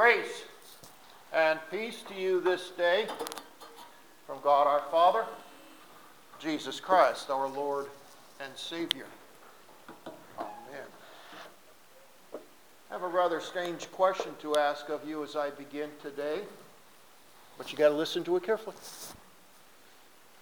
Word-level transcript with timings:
Grace 0.00 0.44
and 1.30 1.60
peace 1.70 2.02
to 2.08 2.18
you 2.18 2.40
this 2.40 2.70
day 2.70 3.04
from 4.26 4.38
God 4.42 4.66
our 4.66 4.80
Father, 4.90 5.26
Jesus 6.38 6.80
Christ, 6.80 7.28
our 7.28 7.46
Lord 7.46 7.84
and 8.42 8.50
Savior. 8.56 9.04
Amen. 10.38 10.86
I 12.32 12.94
have 12.94 13.02
a 13.02 13.08
rather 13.08 13.42
strange 13.42 13.92
question 13.92 14.32
to 14.40 14.56
ask 14.56 14.88
of 14.88 15.06
you 15.06 15.22
as 15.22 15.36
I 15.36 15.50
begin 15.50 15.90
today, 16.00 16.40
but 17.58 17.70
you 17.70 17.76
got 17.76 17.90
to 17.90 17.94
listen 17.94 18.24
to 18.24 18.36
it 18.36 18.42
carefully. 18.42 18.76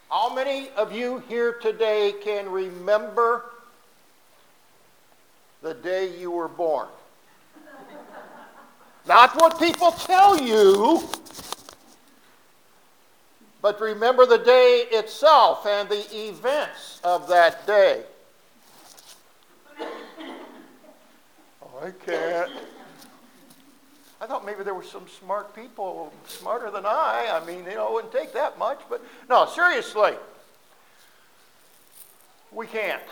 How 0.09 0.33
many 0.33 0.69
of 0.77 0.93
you 0.93 1.19
here 1.29 1.55
today 1.55 2.15
can 2.23 2.49
remember 2.49 3.47
the 5.63 5.75
day 5.75 6.17
you 6.17 6.31
were 6.31 6.47
born? 6.47 6.87
Not 9.09 9.35
what 9.41 9.59
people 9.59 9.91
tell 9.93 10.39
you, 10.39 11.03
but 13.63 13.81
remember 13.81 14.27
the 14.27 14.37
day 14.37 14.85
itself 14.91 15.65
and 15.65 15.89
the 15.89 16.05
events 16.29 17.01
of 17.03 17.27
that 17.29 17.67
day. 17.67 18.03
Oh, 21.63 21.81
I 21.83 21.91
can't. 22.05 22.53
I 24.21 24.27
thought 24.27 24.45
maybe 24.45 24.63
there 24.63 24.75
were 24.75 24.83
some 24.83 25.07
smart 25.09 25.55
people, 25.55 26.13
smarter 26.27 26.71
than 26.71 26.85
I. 26.85 27.29
I 27.33 27.47
mean, 27.47 27.65
you 27.65 27.77
know, 27.77 27.89
it 27.89 27.95
wouldn't 27.95 28.13
take 28.13 28.35
that 28.35 28.59
much, 28.59 28.81
but 28.91 29.03
no, 29.31 29.47
seriously. 29.47 30.17
We 32.53 32.67
can't. 32.67 33.03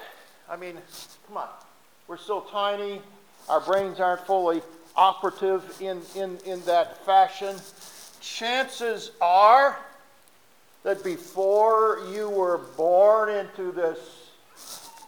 I 0.47 0.57
mean, 0.57 0.77
come 1.27 1.39
on. 1.39 1.49
We're 2.07 2.19
so 2.19 2.43
tiny. 2.51 3.01
Our 3.49 3.61
brains 3.61 3.99
aren't 3.99 4.27
fully 4.27 4.61
operative 4.97 5.81
in, 5.81 6.01
in, 6.15 6.39
in 6.45 6.65
that 6.65 7.05
fashion. 7.05 7.57
Chances 8.21 9.13
are 9.21 9.79
that 10.83 11.03
before 11.05 12.01
you 12.13 12.29
were 12.29 12.59
born 12.77 13.29
into 13.29 13.73
this 13.73 13.99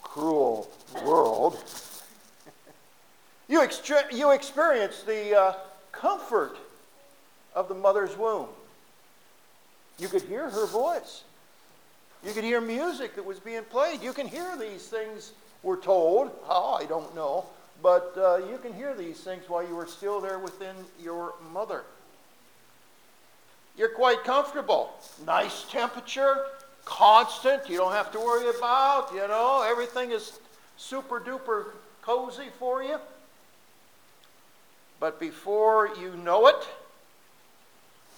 cruel 0.03 0.71
world, 1.05 1.63
you, 3.49 3.61
extre- 3.61 4.13
you 4.13 4.33
experienced 4.33 5.07
the 5.07 5.39
uh, 5.39 5.53
comfort 5.93 6.57
of 7.55 7.69
the 7.69 7.75
mother's 7.75 8.17
womb. 8.17 8.49
You 9.99 10.09
could 10.09 10.23
hear 10.23 10.49
her 10.51 10.67
voice. 10.67 11.23
You 12.25 12.33
could 12.33 12.45
hear 12.45 12.61
music 12.61 13.15
that 13.15 13.25
was 13.25 13.39
being 13.39 13.63
played. 13.65 14.03
You 14.03 14.13
can 14.13 14.27
hear 14.27 14.57
these 14.57 14.87
things, 14.89 15.33
we're 15.63 15.81
told. 15.81 16.31
How? 16.47 16.79
I 16.81 16.85
don't 16.85 17.15
know. 17.15 17.47
But 17.83 18.15
uh, 18.17 18.41
you 18.51 18.59
can 18.59 18.73
hear 18.73 18.95
these 18.95 19.21
things 19.21 19.49
while 19.49 19.67
you 19.67 19.79
are 19.79 19.87
still 19.87 20.21
there 20.21 20.39
within 20.39 20.75
your 21.01 21.35
mother. 21.53 21.85
You're 23.77 23.91
quite 23.91 24.25
comfortable. 24.25 24.93
Nice 25.25 25.65
temperature, 25.71 26.47
constant. 26.85 27.69
You 27.69 27.79
don't 27.79 27.93
have 27.93 28.11
to 28.13 28.19
worry 28.19 28.49
about, 28.57 29.13
you 29.13 29.27
know, 29.29 29.65
everything 29.69 30.11
is 30.11 30.41
super 30.77 31.21
duper 31.21 31.67
cozy 32.03 32.49
for 32.59 32.83
you. 32.83 32.99
But 34.99 35.21
before 35.21 35.91
you 36.01 36.15
know 36.25 36.49
it, 36.49 36.67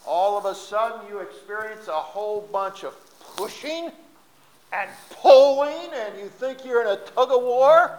all 0.06 0.38
of 0.38 0.46
a 0.46 0.54
sudden 0.54 1.06
you 1.10 1.18
experience 1.18 1.88
a 1.88 1.92
whole 1.92 2.48
bunch 2.50 2.84
of 2.84 2.94
pushing 3.36 3.90
and 4.72 4.88
pulling, 5.10 5.90
and 5.94 6.18
you 6.18 6.28
think 6.28 6.64
you're 6.64 6.80
in 6.80 6.88
a 6.88 6.96
tug 6.96 7.30
of 7.32 7.42
war. 7.42 7.98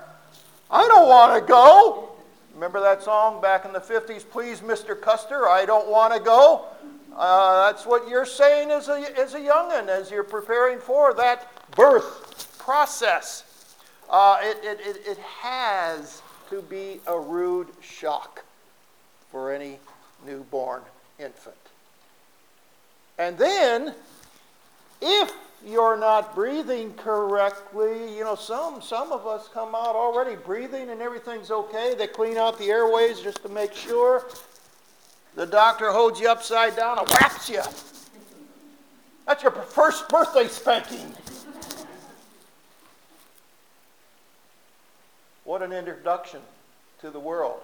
I 0.71 0.87
don't 0.87 1.09
want 1.09 1.41
to 1.41 1.45
go. 1.45 2.09
Remember 2.53 2.79
that 2.79 3.03
song 3.03 3.41
back 3.41 3.65
in 3.65 3.73
the 3.73 3.79
50s, 3.79 4.23
Please, 4.29 4.61
Mr. 4.61 4.99
Custer, 4.99 5.49
I 5.49 5.65
don't 5.65 5.89
want 5.89 6.13
to 6.13 6.19
go? 6.19 6.65
Uh, 7.15 7.69
that's 7.69 7.85
what 7.85 8.07
you're 8.07 8.25
saying 8.25 8.71
as 8.71 8.87
a, 8.87 9.19
as 9.19 9.33
a 9.33 9.39
youngin' 9.39 9.89
as 9.89 10.09
you're 10.09 10.23
preparing 10.23 10.79
for 10.79 11.13
that 11.13 11.51
birth 11.75 12.57
process. 12.57 13.75
Uh, 14.09 14.37
it, 14.41 14.57
it, 14.63 14.79
it, 14.85 15.01
it 15.05 15.17
has 15.17 16.21
to 16.49 16.61
be 16.63 17.01
a 17.07 17.19
rude 17.19 17.67
shock 17.81 18.43
for 19.29 19.51
any 19.51 19.77
newborn 20.25 20.81
infant. 21.19 21.55
And 23.17 23.37
then, 23.37 23.93
if 25.01 25.33
you're 25.65 25.97
not 25.97 26.33
breathing 26.33 26.93
correctly, 26.95 28.15
you 28.15 28.23
know, 28.23 28.35
some, 28.35 28.81
some 28.81 29.11
of 29.11 29.27
us 29.27 29.47
come 29.53 29.75
out 29.75 29.95
already 29.95 30.35
breathing 30.35 30.89
and 30.89 31.01
everything's 31.01 31.51
okay. 31.51 31.93
They 31.97 32.07
clean 32.07 32.37
out 32.37 32.57
the 32.57 32.69
airways 32.69 33.19
just 33.19 33.43
to 33.43 33.49
make 33.49 33.73
sure. 33.73 34.25
The 35.35 35.45
doctor 35.45 35.91
holds 35.91 36.19
you 36.19 36.29
upside 36.29 36.75
down 36.75 36.99
and 36.99 37.07
whaps 37.09 37.49
you. 37.49 37.61
That's 39.27 39.43
your 39.43 39.51
first 39.51 40.09
birthday 40.09 40.47
spanking. 40.47 41.13
What 45.43 45.61
an 45.61 45.71
introduction 45.71 46.41
to 47.01 47.11
the 47.11 47.19
world. 47.19 47.59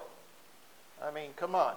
I 1.02 1.10
mean, 1.10 1.30
come 1.36 1.54
on. 1.54 1.74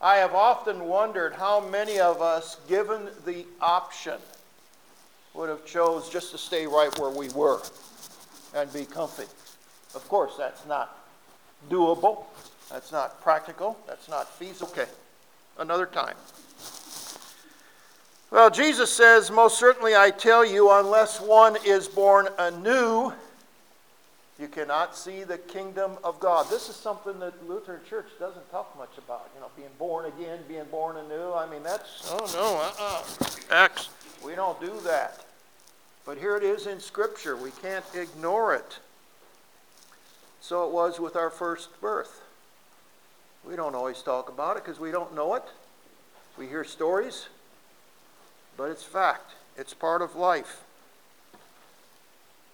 I 0.00 0.16
have 0.16 0.34
often 0.34 0.86
wondered 0.86 1.32
how 1.32 1.60
many 1.60 1.98
of 1.98 2.20
us, 2.20 2.58
given 2.68 3.08
the 3.24 3.46
option, 3.60 4.18
would 5.36 5.48
have 5.48 5.64
chose 5.66 6.08
just 6.08 6.30
to 6.32 6.38
stay 6.38 6.66
right 6.66 6.96
where 6.98 7.10
we 7.10 7.28
were 7.30 7.60
and 8.54 8.72
be 8.72 8.84
comfy. 8.84 9.24
Of 9.94 10.08
course, 10.08 10.32
that's 10.38 10.64
not 10.66 10.98
doable. 11.68 12.24
That's 12.70 12.90
not 12.90 13.20
practical. 13.22 13.78
That's 13.86 14.08
not 14.08 14.32
feasible. 14.38 14.70
Okay, 14.72 14.90
another 15.58 15.86
time. 15.86 16.14
Well, 18.30 18.50
Jesus 18.50 18.92
says, 18.92 19.30
Most 19.30 19.58
certainly 19.58 19.94
I 19.94 20.10
tell 20.10 20.44
you, 20.44 20.70
unless 20.72 21.20
one 21.20 21.56
is 21.64 21.86
born 21.86 22.28
anew, 22.38 23.12
you 24.38 24.48
cannot 24.48 24.96
see 24.96 25.22
the 25.24 25.38
kingdom 25.38 25.92
of 26.02 26.18
God. 26.18 26.50
This 26.50 26.68
is 26.68 26.76
something 26.76 27.18
that 27.20 27.48
Lutheran 27.48 27.80
Church 27.88 28.08
doesn't 28.18 28.50
talk 28.50 28.76
much 28.76 28.98
about. 28.98 29.30
You 29.34 29.40
know, 29.40 29.50
being 29.56 29.70
born 29.78 30.06
again, 30.06 30.40
being 30.48 30.64
born 30.70 30.96
anew. 30.96 31.32
I 31.32 31.48
mean, 31.48 31.62
that's, 31.62 32.10
oh 32.12 32.30
no, 32.34 32.58
uh 32.58 32.82
uh 32.82 33.54
Acts. 33.54 33.88
We 34.24 34.34
don't 34.34 34.60
do 34.60 34.72
that. 34.84 35.25
But 36.06 36.18
here 36.18 36.36
it 36.36 36.44
is 36.44 36.68
in 36.68 36.78
Scripture. 36.78 37.36
We 37.36 37.50
can't 37.50 37.84
ignore 37.92 38.54
it. 38.54 38.78
So 40.40 40.64
it 40.64 40.70
was 40.70 41.00
with 41.00 41.16
our 41.16 41.30
first 41.30 41.80
birth. 41.80 42.22
We 43.44 43.56
don't 43.56 43.74
always 43.74 44.00
talk 44.02 44.28
about 44.28 44.56
it 44.56 44.64
because 44.64 44.78
we 44.78 44.92
don't 44.92 45.14
know 45.16 45.34
it. 45.34 45.42
We 46.38 46.46
hear 46.46 46.62
stories, 46.62 47.26
but 48.56 48.70
it's 48.70 48.84
fact. 48.84 49.32
It's 49.56 49.74
part 49.74 50.00
of 50.00 50.14
life. 50.14 50.62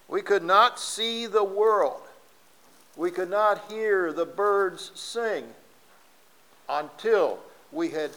We 0.09 0.23
could 0.23 0.43
not 0.43 0.79
see 0.79 1.27
the 1.27 1.45
world. 1.45 2.01
We 2.97 3.11
could 3.11 3.31
not 3.31 3.71
hear 3.71 4.12
the 4.12 4.27
birds 4.27 4.93
sing 4.95 5.45
until 6.69 7.39
we 7.71 7.91
had 7.91 8.12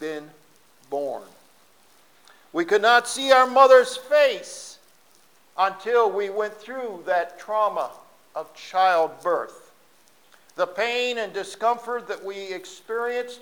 been 0.00 0.30
born. 0.88 1.24
We 2.54 2.64
could 2.64 2.82
not 2.82 3.06
see 3.06 3.32
our 3.32 3.46
mother's 3.46 3.96
face 3.96 4.77
until 5.58 6.10
we 6.10 6.30
went 6.30 6.54
through 6.54 7.02
that 7.06 7.38
trauma 7.38 7.90
of 8.34 8.54
childbirth. 8.54 9.72
The 10.54 10.66
pain 10.66 11.18
and 11.18 11.32
discomfort 11.32 12.08
that 12.08 12.24
we 12.24 12.52
experienced, 12.52 13.40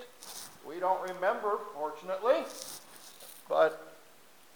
we 0.66 0.81
don't 0.81 1.00
remember, 1.03 1.59
fortunately, 1.75 2.44
but 3.49 3.94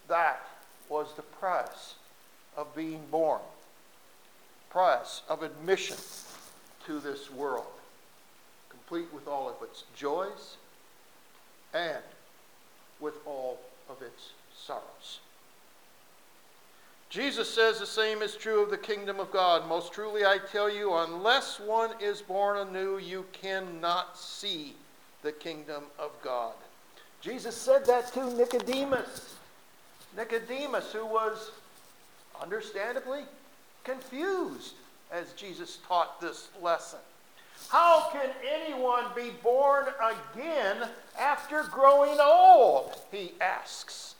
that 0.07 0.45
was 0.89 1.13
the 1.15 1.21
price 1.21 1.95
of 2.57 2.75
being 2.75 3.01
born, 3.11 3.39
price 4.69 5.21
of 5.29 5.43
admission 5.43 5.97
to 6.85 6.99
this 6.99 7.31
world, 7.31 7.65
complete 8.69 9.07
with 9.13 9.27
all 9.27 9.47
of 9.47 9.55
its 9.67 9.83
joys 9.95 10.57
and 11.73 12.03
with 12.99 13.15
all 13.25 13.59
of 13.89 14.01
its 14.01 14.31
sorrows. 14.55 15.19
Jesus 17.11 17.53
says 17.53 17.77
the 17.77 17.85
same 17.85 18.21
is 18.21 18.37
true 18.37 18.63
of 18.63 18.69
the 18.69 18.77
kingdom 18.77 19.19
of 19.19 19.31
God. 19.31 19.67
Most 19.67 19.91
truly 19.91 20.23
I 20.23 20.37
tell 20.49 20.69
you, 20.69 20.93
unless 20.93 21.59
one 21.59 21.89
is 21.99 22.21
born 22.21 22.57
anew, 22.57 22.99
you 22.99 23.25
cannot 23.33 24.17
see 24.17 24.75
the 25.21 25.33
kingdom 25.33 25.83
of 25.99 26.11
God. 26.23 26.53
Jesus 27.19 27.53
said 27.53 27.85
that 27.85 28.13
to 28.13 28.33
Nicodemus. 28.33 29.35
Nicodemus, 30.15 30.93
who 30.93 31.05
was 31.05 31.51
understandably 32.41 33.23
confused 33.83 34.75
as 35.11 35.33
Jesus 35.33 35.79
taught 35.89 36.21
this 36.21 36.47
lesson. 36.61 36.99
How 37.67 38.07
can 38.13 38.29
anyone 38.49 39.03
be 39.13 39.31
born 39.43 39.87
again 40.33 40.87
after 41.19 41.63
growing 41.63 42.17
old? 42.21 42.95
He 43.11 43.33
asks. 43.41 44.15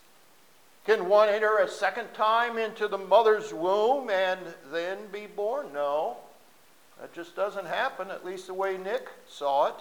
Can 0.85 1.07
one 1.07 1.29
enter 1.29 1.57
a 1.57 1.67
second 1.67 2.13
time 2.13 2.57
into 2.57 2.87
the 2.87 2.97
mother's 2.97 3.53
womb 3.53 4.09
and 4.09 4.39
then 4.71 4.97
be 5.11 5.27
born? 5.27 5.67
No. 5.73 6.17
That 6.99 7.13
just 7.13 7.35
doesn't 7.35 7.67
happen, 7.67 8.09
at 8.09 8.25
least 8.25 8.47
the 8.47 8.53
way 8.53 8.77
Nick 8.77 9.07
saw 9.27 9.67
it. 9.67 9.75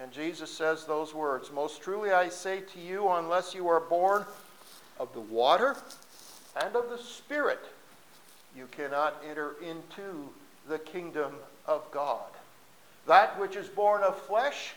And 0.00 0.12
Jesus 0.12 0.50
says 0.50 0.84
those 0.84 1.14
words 1.14 1.50
Most 1.52 1.82
truly 1.82 2.10
I 2.12 2.28
say 2.28 2.60
to 2.60 2.80
you, 2.80 3.08
unless 3.08 3.54
you 3.54 3.68
are 3.68 3.80
born 3.80 4.24
of 4.98 5.12
the 5.14 5.20
water 5.20 5.76
and 6.62 6.76
of 6.76 6.90
the 6.90 6.98
Spirit, 6.98 7.60
you 8.56 8.66
cannot 8.70 9.22
enter 9.28 9.54
into 9.62 10.28
the 10.68 10.78
kingdom 10.78 11.32
of 11.66 11.90
God. 11.90 12.30
That 13.06 13.38
which 13.40 13.56
is 13.56 13.68
born 13.68 14.02
of 14.02 14.18
flesh 14.18 14.72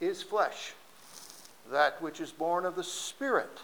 is 0.00 0.22
flesh. 0.22 0.72
That 1.70 2.00
which 2.00 2.20
is 2.20 2.30
born 2.30 2.64
of 2.64 2.76
the 2.76 2.84
Spirit 2.84 3.60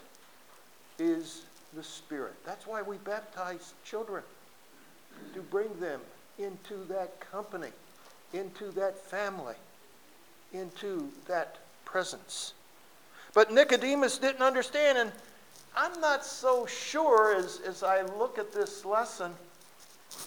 is 0.98 1.42
the 1.74 1.84
Spirit. 1.84 2.34
That's 2.44 2.66
why 2.66 2.82
we 2.82 2.96
baptize 2.98 3.74
children, 3.84 4.22
to 5.34 5.40
bring 5.40 5.68
them 5.80 6.00
into 6.38 6.84
that 6.88 7.20
company, 7.20 7.68
into 8.32 8.70
that 8.72 8.98
family, 8.98 9.54
into 10.52 11.10
that 11.28 11.58
presence. 11.84 12.54
But 13.34 13.52
Nicodemus 13.52 14.18
didn't 14.18 14.42
understand, 14.42 14.98
and 14.98 15.12
I'm 15.76 16.00
not 16.00 16.24
so 16.24 16.66
sure 16.66 17.34
as, 17.34 17.60
as 17.66 17.82
I 17.82 18.02
look 18.02 18.38
at 18.38 18.52
this 18.52 18.84
lesson 18.84 19.32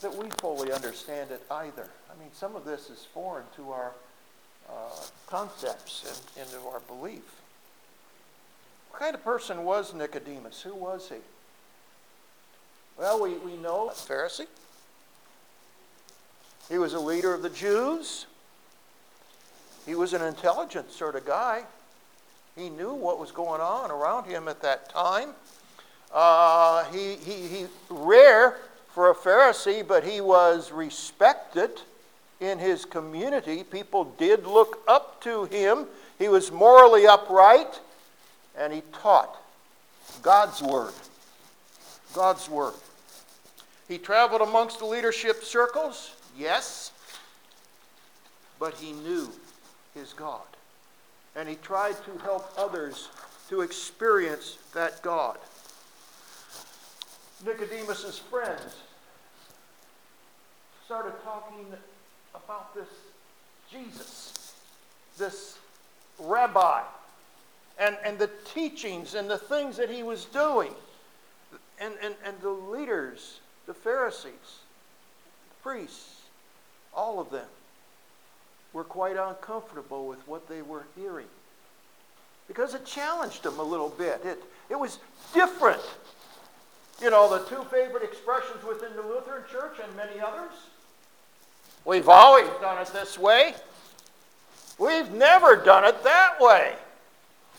that 0.01 0.15
we 0.15 0.29
fully 0.39 0.71
understand 0.71 1.31
it 1.31 1.43
either. 1.51 1.87
I 2.09 2.19
mean, 2.19 2.29
some 2.33 2.55
of 2.55 2.65
this 2.65 2.89
is 2.89 3.05
foreign 3.13 3.45
to 3.57 3.71
our 3.71 3.91
uh, 4.69 4.73
concepts 5.27 6.03
and, 6.35 6.43
and 6.43 6.51
to 6.53 6.67
our 6.69 6.79
belief. 6.81 7.21
What 8.95 9.01
kind 9.01 9.15
of 9.15 9.25
person 9.25 9.65
was 9.65 9.93
Nicodemus? 9.93 10.61
Who 10.61 10.73
was 10.73 11.09
he? 11.09 11.17
Well, 12.97 13.21
we, 13.21 13.33
we 13.33 13.57
know 13.57 13.89
a 13.89 13.91
Pharisee. 13.91 14.47
He 16.69 16.77
was 16.77 16.93
a 16.93 16.99
leader 17.01 17.33
of 17.33 17.41
the 17.41 17.49
Jews. 17.49 18.25
He 19.85 19.95
was 19.95 20.13
an 20.13 20.21
intelligent 20.21 20.93
sort 20.93 21.17
of 21.17 21.25
guy. 21.25 21.63
He 22.55 22.69
knew 22.69 22.93
what 22.93 23.19
was 23.19 23.33
going 23.33 23.59
on 23.59 23.91
around 23.91 24.27
him 24.27 24.47
at 24.47 24.61
that 24.61 24.89
time. 24.89 25.31
Uh, 26.13 26.85
he, 26.85 27.15
he, 27.15 27.47
he, 27.47 27.65
rare 27.89 28.55
for 28.93 29.11
a 29.11 29.13
Pharisee, 29.13 29.85
but 29.85 30.05
he 30.05 30.21
was 30.21 30.71
respected 30.71 31.81
in 32.39 32.59
his 32.59 32.85
community. 32.85 33.61
People 33.61 34.05
did 34.17 34.47
look 34.47 34.79
up 34.87 35.21
to 35.23 35.43
him. 35.43 35.85
He 36.17 36.29
was 36.29 36.49
morally 36.49 37.05
upright, 37.05 37.81
and 38.57 38.73
he 38.73 38.81
taught 39.01 39.37
God's 40.21 40.61
Word. 40.61 40.93
God's 42.13 42.49
Word. 42.49 42.73
He 43.87 43.97
traveled 43.97 44.41
amongst 44.41 44.79
the 44.79 44.85
leadership 44.85 45.43
circles, 45.43 46.15
yes, 46.37 46.91
but 48.59 48.73
he 48.75 48.93
knew 48.93 49.29
his 49.93 50.13
God. 50.13 50.41
And 51.35 51.47
he 51.47 51.55
tried 51.55 51.95
to 52.05 52.17
help 52.23 52.51
others 52.57 53.09
to 53.49 53.61
experience 53.61 54.57
that 54.73 55.01
God. 55.01 55.37
Nicodemus's 57.45 58.17
friends 58.17 58.75
started 60.85 61.13
talking 61.23 61.65
about 62.33 62.73
this 62.73 62.87
Jesus, 63.71 64.53
this 65.17 65.57
rabbi, 66.19 66.81
and, 67.79 67.97
and 68.03 68.17
the 68.17 68.29
teachings 68.53 69.15
and 69.15 69.29
the 69.29 69.37
things 69.37 69.77
that 69.77 69.89
he 69.89 70.03
was 70.03 70.25
doing. 70.25 70.71
And, 71.79 71.93
and, 72.01 72.15
and 72.25 72.39
the 72.41 72.49
leaders, 72.49 73.39
the 73.65 73.73
Pharisees, 73.73 74.31
the 75.49 75.55
priests, 75.61 76.21
all 76.93 77.19
of 77.19 77.29
them 77.29 77.47
were 78.71 78.85
quite 78.85 79.17
uncomfortable 79.17 80.07
with 80.07 80.25
what 80.27 80.47
they 80.47 80.61
were 80.61 80.85
hearing 80.95 81.27
because 82.47 82.73
it 82.73 82.85
challenged 82.85 83.43
them 83.43 83.59
a 83.59 83.63
little 83.63 83.89
bit. 83.89 84.21
It, 84.23 84.43
it 84.69 84.79
was 84.79 84.99
different. 85.33 85.81
You 87.01 87.09
know, 87.09 87.29
the 87.29 87.43
two 87.49 87.63
favorite 87.65 88.03
expressions 88.03 88.63
within 88.63 88.95
the 88.95 89.01
Lutheran 89.01 89.43
Church 89.51 89.79
and 89.83 89.93
many 89.97 90.21
others 90.21 90.53
We've 91.85 92.09
always 92.09 92.49
done 92.61 92.81
it 92.81 92.87
this 92.87 93.17
way. 93.19 93.53
We've 94.79 95.11
never 95.11 95.55
done 95.55 95.85
it 95.85 96.03
that 96.03 96.41
way. 96.41 96.73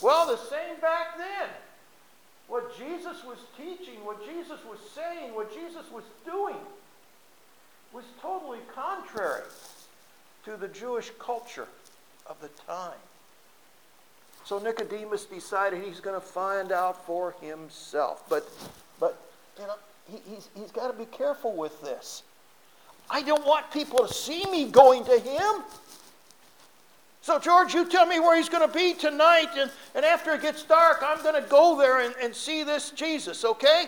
Well, 0.02 0.26
the 0.26 0.36
same 0.36 0.80
back 0.80 1.16
then. 1.16 1.48
What 2.48 2.76
Jesus 2.78 3.24
was 3.24 3.38
teaching, 3.56 4.04
what 4.04 4.24
Jesus 4.24 4.60
was 4.68 4.78
saying, 4.94 5.34
what 5.34 5.52
Jesus 5.52 5.90
was 5.92 6.04
doing 6.24 6.56
was 7.92 8.04
totally 8.20 8.60
contrary 8.74 9.42
to 10.44 10.56
the 10.56 10.68
Jewish 10.68 11.10
culture 11.18 11.66
of 12.26 12.40
the 12.40 12.48
time. 12.66 12.98
So 14.44 14.60
Nicodemus 14.60 15.24
decided 15.24 15.82
he's 15.82 15.98
going 15.98 16.18
to 16.18 16.24
find 16.24 16.70
out 16.70 17.04
for 17.04 17.34
himself. 17.40 18.22
But, 18.28 18.48
but 19.00 19.18
you 19.58 19.66
know, 19.66 19.74
he, 20.08 20.18
he's, 20.30 20.48
he's 20.54 20.70
got 20.70 20.86
to 20.86 20.96
be 20.96 21.06
careful 21.06 21.52
with 21.56 21.82
this. 21.82 22.22
I 23.10 23.22
don't 23.22 23.44
want 23.44 23.70
people 23.72 24.06
to 24.06 24.12
see 24.12 24.44
me 24.50 24.68
going 24.70 25.04
to 25.04 25.18
him. 25.18 25.64
So, 27.26 27.40
George, 27.40 27.74
you 27.74 27.84
tell 27.84 28.06
me 28.06 28.20
where 28.20 28.36
he's 28.36 28.48
going 28.48 28.64
to 28.64 28.72
be 28.72 28.94
tonight, 28.94 29.48
and, 29.56 29.68
and 29.96 30.04
after 30.04 30.34
it 30.34 30.42
gets 30.42 30.62
dark, 30.62 31.02
I'm 31.02 31.20
going 31.24 31.34
to 31.34 31.48
go 31.48 31.76
there 31.76 32.02
and, 32.02 32.14
and 32.22 32.32
see 32.32 32.62
this 32.62 32.90
Jesus, 32.90 33.44
okay? 33.44 33.86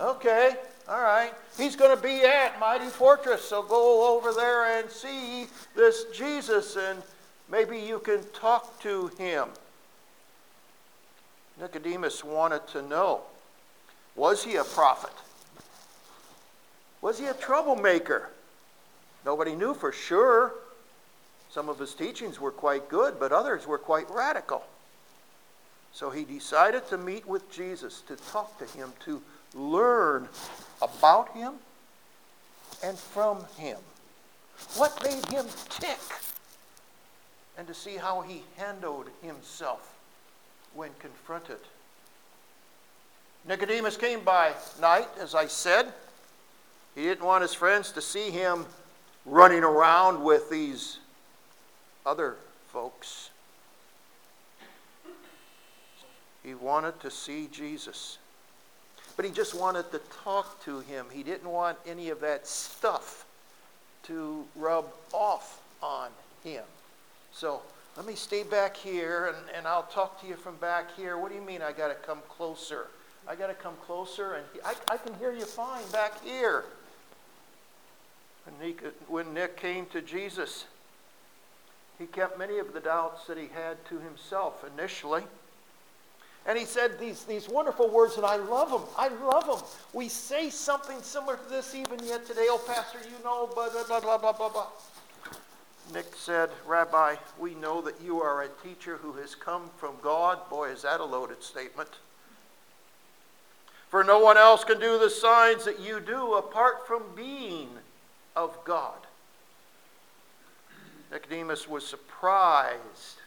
Okay, 0.00 0.56
all 0.88 1.00
right. 1.00 1.30
He's 1.56 1.76
going 1.76 1.96
to 1.96 2.02
be 2.02 2.22
at 2.22 2.58
Mighty 2.58 2.88
Fortress, 2.88 3.44
so 3.44 3.62
go 3.62 4.16
over 4.16 4.32
there 4.32 4.80
and 4.80 4.90
see 4.90 5.46
this 5.76 6.06
Jesus, 6.12 6.74
and 6.74 7.00
maybe 7.48 7.78
you 7.78 8.00
can 8.00 8.24
talk 8.32 8.80
to 8.80 9.12
him. 9.16 9.46
Nicodemus 11.60 12.24
wanted 12.24 12.66
to 12.66 12.82
know 12.82 13.20
was 14.16 14.42
he 14.42 14.56
a 14.56 14.64
prophet? 14.64 15.14
Was 17.00 17.20
he 17.20 17.26
a 17.26 17.34
troublemaker? 17.34 18.30
Nobody 19.24 19.54
knew 19.54 19.72
for 19.72 19.92
sure. 19.92 20.54
Some 21.52 21.68
of 21.68 21.78
his 21.78 21.92
teachings 21.92 22.40
were 22.40 22.50
quite 22.50 22.88
good, 22.88 23.20
but 23.20 23.30
others 23.30 23.66
were 23.66 23.76
quite 23.76 24.10
radical. 24.10 24.64
So 25.92 26.08
he 26.08 26.24
decided 26.24 26.88
to 26.88 26.96
meet 26.96 27.28
with 27.28 27.52
Jesus, 27.52 28.00
to 28.08 28.16
talk 28.16 28.58
to 28.58 28.64
him, 28.64 28.90
to 29.04 29.20
learn 29.54 30.30
about 30.80 31.30
him 31.34 31.52
and 32.82 32.98
from 32.98 33.44
him. 33.58 33.76
What 34.76 34.98
made 35.04 35.26
him 35.26 35.44
tick? 35.68 35.98
And 37.58 37.66
to 37.66 37.74
see 37.74 37.96
how 37.96 38.22
he 38.22 38.44
handled 38.56 39.08
himself 39.20 39.94
when 40.72 40.88
confronted. 41.00 41.58
Nicodemus 43.46 43.98
came 43.98 44.20
by 44.20 44.54
night, 44.80 45.08
as 45.20 45.34
I 45.34 45.48
said. 45.48 45.92
He 46.94 47.02
didn't 47.02 47.26
want 47.26 47.42
his 47.42 47.52
friends 47.52 47.92
to 47.92 48.00
see 48.00 48.30
him 48.30 48.64
running 49.26 49.64
around 49.64 50.24
with 50.24 50.48
these 50.48 50.98
other 52.04 52.36
folks. 52.68 53.30
He 56.42 56.54
wanted 56.54 57.00
to 57.00 57.10
see 57.10 57.48
Jesus. 57.50 58.18
But 59.16 59.24
he 59.24 59.30
just 59.30 59.54
wanted 59.54 59.90
to 59.92 60.00
talk 60.24 60.64
to 60.64 60.80
him. 60.80 61.06
He 61.12 61.22
didn't 61.22 61.48
want 61.48 61.78
any 61.86 62.10
of 62.10 62.20
that 62.20 62.46
stuff 62.46 63.26
to 64.04 64.44
rub 64.56 64.86
off 65.12 65.60
on 65.82 66.10
him. 66.42 66.64
So 67.32 67.62
let 67.96 68.06
me 68.06 68.14
stay 68.14 68.42
back 68.42 68.76
here 68.76 69.34
and, 69.36 69.56
and 69.56 69.66
I'll 69.66 69.84
talk 69.84 70.20
to 70.22 70.26
you 70.26 70.34
from 70.34 70.56
back 70.56 70.96
here. 70.96 71.18
What 71.18 71.28
do 71.28 71.34
you 71.36 71.42
mean 71.42 71.62
I 71.62 71.72
got 71.72 71.88
to 71.88 71.94
come 71.94 72.18
closer? 72.28 72.86
I 73.28 73.36
got 73.36 73.48
to 73.48 73.54
come 73.54 73.74
closer 73.86 74.34
and 74.34 74.44
I, 74.64 74.74
I 74.94 74.96
can 74.96 75.14
hear 75.14 75.32
you 75.32 75.44
fine 75.44 75.84
back 75.92 76.22
here. 76.24 76.64
When 79.06 79.34
Nick 79.34 79.56
came 79.56 79.86
to 79.86 80.00
Jesus, 80.00 80.64
he 82.02 82.08
kept 82.08 82.36
many 82.36 82.58
of 82.58 82.72
the 82.72 82.80
doubts 82.80 83.28
that 83.28 83.38
he 83.38 83.48
had 83.54 83.82
to 83.86 84.00
himself 84.00 84.64
initially. 84.76 85.22
And 86.44 86.58
he 86.58 86.64
said 86.64 86.98
these, 86.98 87.22
these 87.22 87.48
wonderful 87.48 87.88
words, 87.88 88.16
and 88.16 88.26
I 88.26 88.34
love 88.34 88.70
them. 88.70 88.82
I 88.98 89.06
love 89.24 89.46
them. 89.46 89.60
We 89.92 90.08
say 90.08 90.50
something 90.50 91.00
similar 91.00 91.36
to 91.36 91.48
this 91.48 91.76
even 91.76 92.04
yet 92.04 92.26
today. 92.26 92.46
Oh, 92.48 92.60
Pastor, 92.66 92.98
you 93.04 93.22
know, 93.22 93.48
blah, 93.54 93.68
blah, 93.70 94.00
blah, 94.00 94.18
blah, 94.18 94.32
blah, 94.32 94.48
blah. 94.48 94.66
Nick 95.94 96.06
said, 96.16 96.50
Rabbi, 96.66 97.14
we 97.38 97.54
know 97.54 97.80
that 97.82 98.00
you 98.04 98.20
are 98.20 98.42
a 98.42 98.48
teacher 98.64 98.96
who 98.96 99.12
has 99.12 99.36
come 99.36 99.70
from 99.76 99.94
God. 100.02 100.40
Boy, 100.50 100.70
is 100.70 100.82
that 100.82 100.98
a 100.98 101.04
loaded 101.04 101.40
statement. 101.44 101.90
For 103.90 104.02
no 104.02 104.18
one 104.18 104.36
else 104.36 104.64
can 104.64 104.80
do 104.80 104.98
the 104.98 105.10
signs 105.10 105.64
that 105.66 105.78
you 105.78 106.00
do 106.00 106.34
apart 106.34 106.84
from 106.84 107.04
being 107.14 107.68
of 108.34 108.58
God. 108.64 108.98
Nicodemus 111.12 111.68
was 111.68 111.86
surprised 111.86 113.18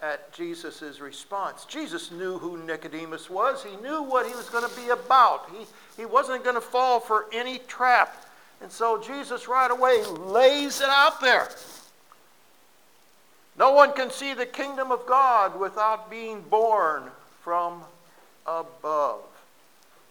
at 0.00 0.32
Jesus' 0.32 1.00
response. 1.00 1.66
Jesus 1.66 2.10
knew 2.10 2.38
who 2.38 2.56
Nicodemus 2.56 3.28
was, 3.28 3.62
he 3.62 3.76
knew 3.82 4.02
what 4.02 4.26
he 4.26 4.34
was 4.34 4.48
going 4.48 4.68
to 4.68 4.76
be 4.76 4.88
about. 4.88 5.50
He, 5.50 5.66
he 5.96 6.06
wasn't 6.06 6.44
going 6.44 6.54
to 6.54 6.62
fall 6.62 6.98
for 6.98 7.26
any 7.32 7.58
trap. 7.58 8.24
And 8.62 8.72
so 8.72 9.00
Jesus 9.00 9.48
right 9.48 9.70
away 9.70 10.04
lays 10.04 10.80
it 10.80 10.88
out 10.88 11.20
there. 11.20 11.48
No 13.58 13.72
one 13.72 13.92
can 13.92 14.10
see 14.10 14.34
the 14.34 14.46
kingdom 14.46 14.90
of 14.90 15.04
God 15.06 15.58
without 15.58 16.10
being 16.10 16.40
born 16.42 17.04
from 17.42 17.82
above. 18.46 19.20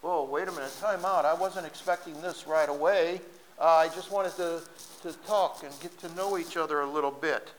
Whoa, 0.02 0.26
wait 0.26 0.48
a 0.48 0.52
minute, 0.52 0.72
time 0.80 1.04
out. 1.06 1.26
I 1.26 1.34
wasn't 1.34 1.66
expecting 1.66 2.22
this 2.22 2.46
right 2.46 2.70
away. 2.70 3.22
Uh, 3.60 3.66
I 3.66 3.88
just 3.88 4.12
wanted 4.12 4.36
to, 4.36 4.62
to 5.02 5.14
talk 5.26 5.64
and 5.64 5.74
get 5.82 5.98
to 6.00 6.14
know 6.16 6.38
each 6.38 6.58
other 6.58 6.82
a 6.82 6.90
little 6.90 7.12
bit. 7.12 7.50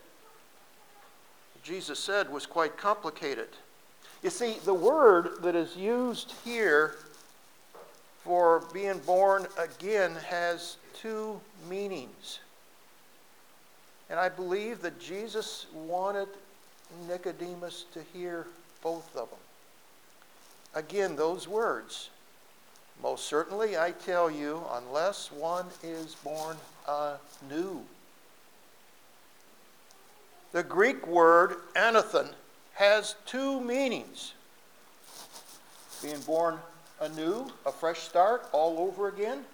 Jesus 1.63 1.99
said 1.99 2.31
was 2.33 2.47
quite 2.47 2.77
complicated. 2.77 3.49
You 4.23 4.31
see, 4.31 4.57
the 4.65 4.75
word 4.75 5.43
that 5.43 5.55
is 5.55 5.77
used 5.77 6.35
here 6.45 6.95
for 8.25 8.65
being 8.73 8.99
born 8.99 9.47
again 9.59 10.15
has 10.29 10.77
two 10.95 11.41
meanings. 11.69 12.41
And 14.11 14.19
I 14.19 14.29
believe 14.29 14.81
that 14.83 14.99
Jesus 15.01 15.67
wanted 15.73 16.29
Nicodemus 17.09 17.87
to 17.93 18.03
hear 18.13 18.47
both 18.83 19.15
of 19.17 19.31
them. 19.31 19.39
Again, 20.75 21.17
those 21.17 21.47
words. 21.47 22.11
Most 23.03 23.27
certainly, 23.27 23.79
I 23.79 23.93
tell 23.93 24.31
you, 24.31 24.63
unless 24.73 25.31
one 25.31 25.67
is 25.83 26.17
born 26.17 26.57
anew. 26.89 27.85
The 30.53 30.63
Greek 30.63 31.07
word 31.07 31.57
anothen 31.77 32.31
has 32.75 33.15
two 33.27 33.61
meanings 33.61 34.33
being 36.03 36.21
born 36.21 36.59
anew, 37.01 37.51
a 37.67 37.73
fresh 37.73 38.01
start 38.01 38.47
all 38.53 38.79
over 38.79 39.09
again, 39.09 39.45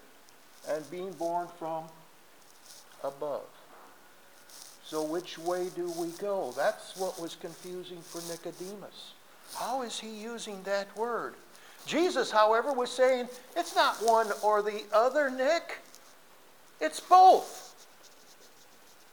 and 0.68 0.90
being 0.90 1.12
born 1.12 1.48
from 1.58 1.84
above. 3.02 3.42
So, 4.84 5.02
which 5.02 5.38
way 5.38 5.68
do 5.74 5.90
we 5.98 6.08
go? 6.18 6.52
That's 6.56 6.96
what 6.96 7.20
was 7.20 7.34
confusing 7.34 8.00
for 8.02 8.20
Nicodemus. 8.30 9.12
How 9.54 9.82
is 9.82 9.98
he 9.98 10.08
using 10.08 10.62
that 10.64 10.94
word? 10.96 11.34
Jesus, 11.86 12.30
however, 12.30 12.72
was 12.72 12.90
saying 12.90 13.28
it's 13.56 13.74
not 13.74 13.96
one 13.96 14.28
or 14.42 14.62
the 14.62 14.82
other, 14.92 15.30
Nick. 15.30 15.78
It's 16.80 17.00
both. 17.00 17.60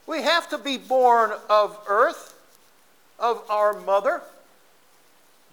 We 0.07 0.21
have 0.23 0.49
to 0.49 0.57
be 0.57 0.77
born 0.77 1.31
of 1.49 1.77
earth, 1.87 2.33
of 3.19 3.43
our 3.49 3.79
mother, 3.81 4.21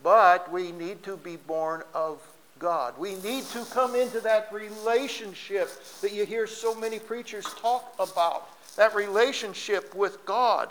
but 0.03 0.51
we 0.51 0.73
need 0.73 1.03
to 1.05 1.17
be 1.17 1.37
born 1.37 1.83
of 1.95 2.21
God. 2.59 2.95
We 2.99 3.15
need 3.17 3.45
to 3.47 3.65
come 3.67 3.95
into 3.95 4.21
that 4.21 4.53
relationship 4.53 5.71
that 6.01 6.13
you 6.13 6.25
hear 6.25 6.47
so 6.47 6.75
many 6.75 6.99
preachers 6.99 7.45
talk 7.45 7.95
about 7.99 8.49
that 8.77 8.95
relationship 8.95 9.95
with 9.95 10.25
God. 10.25 10.71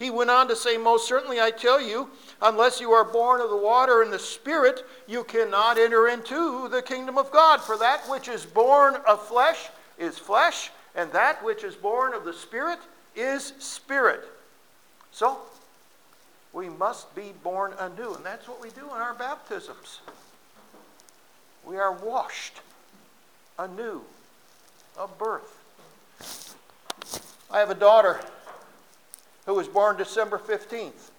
He 0.00 0.08
went 0.08 0.30
on 0.30 0.48
to 0.48 0.56
say, 0.56 0.78
Most 0.78 1.06
certainly 1.06 1.40
I 1.40 1.50
tell 1.50 1.78
you, 1.78 2.08
unless 2.40 2.80
you 2.80 2.90
are 2.90 3.04
born 3.04 3.42
of 3.42 3.50
the 3.50 3.56
water 3.56 4.00
and 4.00 4.10
the 4.10 4.18
Spirit, 4.18 4.82
you 5.06 5.22
cannot 5.24 5.76
enter 5.76 6.08
into 6.08 6.68
the 6.68 6.80
kingdom 6.80 7.18
of 7.18 7.30
God. 7.30 7.60
For 7.60 7.76
that 7.76 8.08
which 8.08 8.26
is 8.26 8.46
born 8.46 8.96
of 9.06 9.22
flesh 9.28 9.68
is 9.98 10.18
flesh, 10.18 10.70
and 10.94 11.12
that 11.12 11.44
which 11.44 11.62
is 11.64 11.74
born 11.74 12.14
of 12.14 12.24
the 12.24 12.32
Spirit 12.32 12.78
is 13.14 13.52
spirit. 13.58 14.24
So, 15.12 15.36
we 16.54 16.70
must 16.70 17.14
be 17.14 17.34
born 17.42 17.74
anew, 17.78 18.14
and 18.14 18.24
that's 18.24 18.48
what 18.48 18.62
we 18.62 18.70
do 18.70 18.86
in 18.86 19.02
our 19.02 19.12
baptisms. 19.12 20.00
We 21.62 21.76
are 21.76 21.92
washed 21.92 22.62
anew 23.58 24.00
of 24.96 25.18
birth. 25.18 25.58
I 27.50 27.58
have 27.58 27.68
a 27.68 27.74
daughter 27.74 28.20
who 29.50 29.56
was 29.56 29.66
born 29.66 29.96
December 29.96 30.38
15th, 30.38 31.10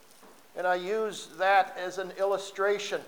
and 0.56 0.66
I 0.66 0.76
use 0.76 1.28
that 1.38 1.76
as 1.78 1.98
an 1.98 2.12
illustration. 2.18 3.02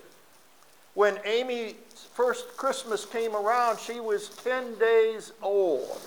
When 0.96 1.18
Amy's 1.24 1.76
first 2.14 2.58
Christmas 2.58 3.06
came 3.06 3.34
around, 3.34 3.80
she 3.80 4.02
was 4.02 4.28
10 4.44 4.78
days 4.78 5.32
old. 5.42 6.02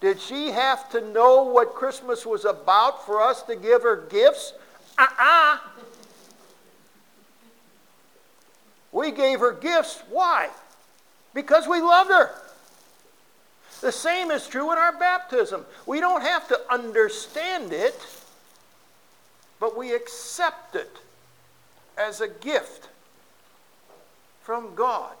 Did 0.00 0.18
she 0.18 0.52
have 0.52 0.88
to 0.92 1.02
know 1.12 1.42
what 1.42 1.74
Christmas 1.74 2.24
was 2.24 2.46
about 2.46 3.04
for 3.04 3.20
us 3.20 3.42
to 3.42 3.56
give 3.56 3.82
her 3.82 3.96
gifts? 4.08 4.54
Uh 4.96 5.02
uh-uh. 5.02 5.56
uh 5.56 5.58
We 8.90 9.10
gave 9.10 9.40
her 9.40 9.52
gifts. 9.52 10.02
Why? 10.08 10.48
Because 11.34 11.68
we 11.68 11.82
loved 11.82 12.10
her. 12.10 12.30
The 13.84 13.92
same 13.92 14.30
is 14.30 14.46
true 14.46 14.72
in 14.72 14.78
our 14.78 14.98
baptism. 14.98 15.66
We 15.84 16.00
don't 16.00 16.22
have 16.22 16.48
to 16.48 16.58
understand 16.72 17.70
it, 17.70 17.94
but 19.60 19.76
we 19.76 19.94
accept 19.94 20.74
it 20.74 20.96
as 21.98 22.22
a 22.22 22.28
gift 22.28 22.88
from 24.40 24.74
God. 24.74 25.12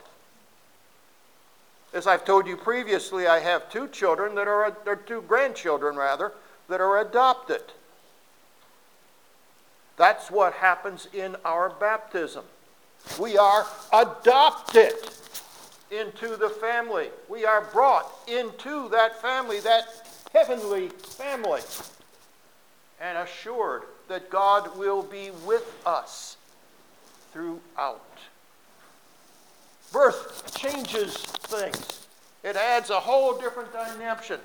As 1.92 2.06
I've 2.06 2.24
told 2.24 2.46
you 2.46 2.56
previously, 2.56 3.26
I 3.26 3.40
have 3.40 3.68
two 3.68 3.86
children 3.86 4.34
that 4.36 4.48
are, 4.48 4.74
or 4.86 4.96
two 4.96 5.20
grandchildren 5.20 5.96
rather, 5.96 6.32
that 6.70 6.80
are 6.80 7.00
adopted. 7.00 7.64
That's 9.98 10.30
what 10.30 10.54
happens 10.54 11.06
in 11.12 11.36
our 11.44 11.68
baptism. 11.68 12.46
We 13.20 13.36
are 13.36 13.66
adopted 13.92 14.94
into 15.94 16.36
the 16.36 16.48
family. 16.48 17.08
We 17.28 17.44
are 17.44 17.62
brought 17.72 18.10
into 18.26 18.88
that 18.90 19.20
family, 19.20 19.60
that 19.60 19.84
heavenly 20.32 20.88
family, 20.88 21.62
and 23.00 23.18
assured 23.18 23.82
that 24.08 24.30
God 24.30 24.76
will 24.76 25.02
be 25.02 25.30
with 25.46 25.80
us 25.86 26.36
throughout. 27.32 28.00
Birth 29.92 30.54
changes 30.56 31.14
things. 31.16 32.06
It 32.42 32.56
adds 32.56 32.90
a 32.90 33.00
whole 33.00 33.38
different 33.38 33.72
dimension. 33.72 34.40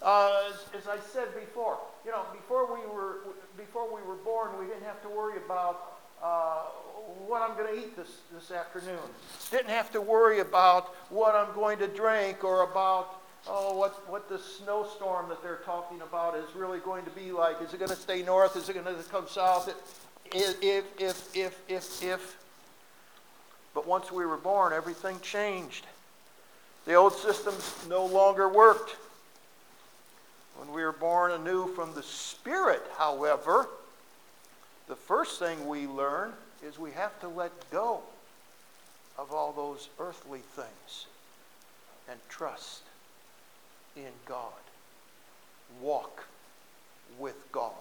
Uh, 0.00 0.48
as, 0.48 0.82
as, 0.82 0.88
I 0.88 0.98
said 1.12 1.34
before, 1.34 1.78
you 2.04 2.10
know, 2.10 2.22
before 2.32 2.66
we 2.66 2.80
were 2.92 3.18
before 3.56 3.86
we 3.86 4.02
were 4.02 4.16
born, 4.16 4.50
we 4.58 4.66
didn't 4.66 4.82
have 4.82 5.00
to 5.02 5.08
worry 5.08 5.36
about 5.44 5.91
uh, 6.22 6.62
what 7.26 7.42
I'm 7.42 7.56
going 7.56 7.74
to 7.74 7.80
eat 7.80 7.96
this, 7.96 8.08
this 8.32 8.50
afternoon. 8.50 8.98
Didn't 9.50 9.70
have 9.70 9.90
to 9.92 10.00
worry 10.00 10.40
about 10.40 10.94
what 11.10 11.34
I'm 11.34 11.54
going 11.54 11.78
to 11.78 11.88
drink 11.88 12.44
or 12.44 12.62
about 12.62 13.20
oh, 13.46 13.76
what, 13.76 14.08
what 14.08 14.28
the 14.28 14.38
snowstorm 14.38 15.28
that 15.28 15.42
they're 15.42 15.60
talking 15.64 16.00
about 16.02 16.36
is 16.36 16.44
really 16.54 16.78
going 16.78 17.04
to 17.04 17.10
be 17.10 17.32
like. 17.32 17.60
Is 17.62 17.74
it 17.74 17.78
going 17.78 17.90
to 17.90 17.96
stay 17.96 18.22
north? 18.22 18.56
Is 18.56 18.68
it 18.68 18.74
going 18.74 18.86
to 18.86 19.02
come 19.10 19.26
south? 19.28 19.72
If, 20.32 20.62
if, 20.62 20.86
if, 20.98 21.36
if, 21.36 21.60
if, 21.68 22.02
if. 22.02 22.36
But 23.74 23.86
once 23.86 24.12
we 24.12 24.26
were 24.26 24.36
born, 24.36 24.72
everything 24.72 25.18
changed. 25.20 25.86
The 26.84 26.94
old 26.94 27.14
systems 27.14 27.86
no 27.88 28.04
longer 28.04 28.48
worked. 28.48 28.96
When 30.56 30.72
we 30.72 30.82
were 30.82 30.92
born 30.92 31.32
anew 31.32 31.68
from 31.74 31.94
the 31.94 32.02
Spirit, 32.02 32.82
however, 32.98 33.68
the 34.88 34.96
first 34.96 35.38
thing 35.38 35.68
we 35.68 35.86
learn 35.86 36.32
is 36.64 36.78
we 36.78 36.92
have 36.92 37.18
to 37.20 37.28
let 37.28 37.52
go 37.70 38.00
of 39.18 39.32
all 39.32 39.52
those 39.52 39.88
earthly 39.98 40.40
things 40.54 41.06
and 42.08 42.18
trust 42.28 42.82
in 43.96 44.10
God. 44.26 44.52
Walk 45.80 46.24
with 47.18 47.50
God. 47.52 47.72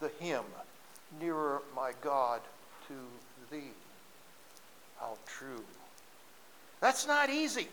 The 0.00 0.10
hymn, 0.20 0.44
Nearer 1.20 1.62
My 1.74 1.92
God 2.00 2.40
to 2.88 2.94
Thee. 3.54 3.72
How 4.98 5.16
true. 5.26 5.64
That's 6.80 7.06
not 7.06 7.30
easy. 7.30 7.68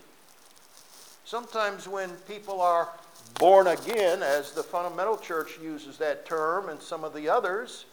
Sometimes 1.25 1.87
when 1.87 2.09
people 2.27 2.61
are 2.61 2.89
born 3.35 3.67
again, 3.67 4.21
as 4.23 4.51
the 4.51 4.63
fundamental 4.63 5.17
church 5.17 5.57
uses 5.61 5.97
that 5.97 6.25
term 6.25 6.69
and 6.69 6.81
some 6.81 7.03
of 7.03 7.13
the 7.13 7.29
others, 7.29 7.85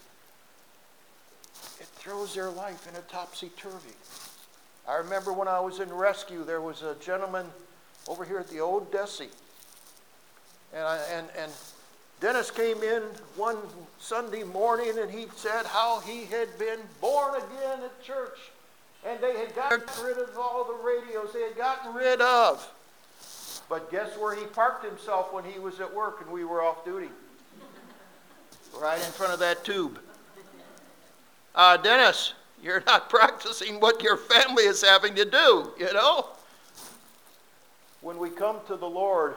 throws 2.09 2.35
their 2.35 2.49
life 2.49 2.89
in 2.89 2.97
a 2.97 3.03
topsy 3.03 3.51
turvy. 3.59 3.93
I 4.89 4.97
remember 4.97 5.31
when 5.31 5.47
I 5.47 5.61
was 5.61 5.79
in 5.79 5.93
rescue, 5.93 6.43
there 6.43 6.63
was 6.63 6.81
a 6.81 6.95
gentleman 6.95 7.45
over 8.09 8.25
here 8.25 8.39
at 8.39 8.49
the 8.49 8.61
old 8.61 8.91
Desi. 8.91 9.27
And, 10.73 10.85
I, 10.85 10.97
and, 11.13 11.27
and 11.39 11.53
Dennis 12.19 12.51
came 12.51 12.83
in 12.83 13.03
one 13.37 13.59
Sunday 13.99 14.43
morning 14.43 14.99
and 14.99 15.11
he 15.11 15.27
said 15.37 15.67
how 15.67 16.01
he 16.01 16.25
had 16.25 16.59
been 16.59 16.79
born 17.03 17.35
again 17.35 17.81
at 17.85 18.03
church. 18.03 18.39
And 19.07 19.21
they 19.21 19.37
had 19.37 19.55
gotten 19.55 19.83
rid 20.03 20.17
of 20.17 20.31
all 20.39 20.65
the 20.65 20.83
radios 20.83 21.35
they 21.35 21.43
had 21.43 21.59
gotten 21.59 21.95
rid 21.95 22.23
of. 22.23 22.73
But 23.69 23.91
guess 23.91 24.17
where 24.17 24.35
he 24.35 24.47
parked 24.47 24.83
himself 24.83 25.31
when 25.35 25.45
he 25.45 25.59
was 25.59 25.79
at 25.79 25.95
work 25.95 26.23
and 26.23 26.31
we 26.31 26.47
were 26.47 26.63
off 26.63 26.87
duty? 26.87 27.11
Right 28.81 28.97
in 28.97 29.13
front 29.13 29.35
of 29.35 29.39
that 29.41 29.63
tube 29.63 29.99
uh, 31.55 31.77
Dennis, 31.77 32.35
you're 32.63 32.83
not 32.87 33.09
practicing 33.11 33.81
what 33.81 34.03
your 34.03 34.17
family 34.17 34.65
is 34.65 34.83
having 34.83 35.15
to 35.15 35.25
do, 35.25 35.73
you 35.79 35.93
know? 35.93 36.29
When 38.01 38.19
we 38.19 38.31
come 38.31 38.59
to 38.69 38.77
the 38.77 38.89
Lord, 38.89 39.35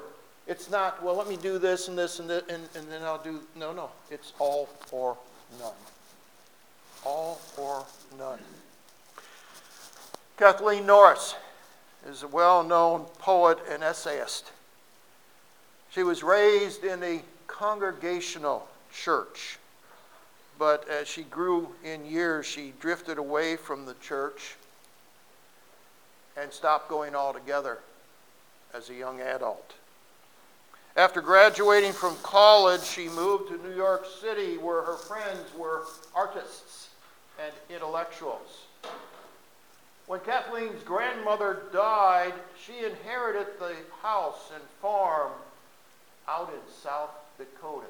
It's 0.47 0.69
not, 0.69 1.01
well, 1.03 1.15
let 1.15 1.29
me 1.29 1.37
do 1.37 1.59
this 1.59 1.87
and 1.87 1.97
this 1.97 2.19
and 2.19 2.29
this, 2.29 2.43
and, 2.49 2.67
and 2.75 2.91
then 2.91 3.03
I'll 3.03 3.21
do. 3.21 3.39
No, 3.55 3.71
no. 3.71 3.89
It's 4.09 4.33
all 4.39 4.67
or 4.91 5.17
none. 5.59 5.71
All 7.05 7.39
or 7.57 7.85
none. 8.17 8.39
Kathleen 10.37 10.85
Norris 10.85 11.35
is 12.09 12.23
a 12.23 12.27
well 12.27 12.63
known 12.63 13.05
poet 13.19 13.59
and 13.69 13.83
essayist. 13.83 14.51
She 15.91 16.03
was 16.03 16.23
raised 16.23 16.83
in 16.83 17.03
a 17.03 17.21
congregational 17.47 18.67
church, 18.91 19.57
but 20.61 20.87
as 20.87 21.07
she 21.07 21.23
grew 21.23 21.69
in 21.83 22.05
years, 22.05 22.45
she 22.45 22.71
drifted 22.79 23.17
away 23.17 23.55
from 23.55 23.87
the 23.87 23.95
church 23.95 24.57
and 26.37 26.53
stopped 26.53 26.87
going 26.87 27.15
altogether 27.15 27.79
as 28.71 28.87
a 28.91 28.93
young 28.93 29.19
adult. 29.21 29.73
After 30.95 31.19
graduating 31.19 31.93
from 31.93 32.15
college, 32.21 32.83
she 32.83 33.09
moved 33.09 33.49
to 33.49 33.67
New 33.67 33.75
York 33.75 34.05
City 34.21 34.59
where 34.59 34.83
her 34.83 34.97
friends 34.97 35.51
were 35.57 35.81
artists 36.13 36.89
and 37.43 37.51
intellectuals. 37.75 38.65
When 40.05 40.19
Kathleen's 40.19 40.83
grandmother 40.83 41.63
died, 41.73 42.33
she 42.63 42.85
inherited 42.85 43.47
the 43.57 43.73
house 44.03 44.51
and 44.53 44.61
farm 44.79 45.31
out 46.27 46.53
in 46.53 46.71
South 46.83 47.09
Dakota. 47.39 47.87